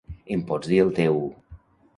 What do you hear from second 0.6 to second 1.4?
dir el teu...?